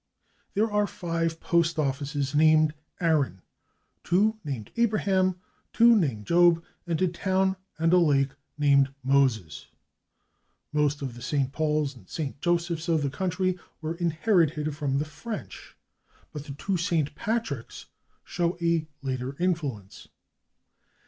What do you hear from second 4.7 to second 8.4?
/Abraham/, two named /Job/, and a town and a lake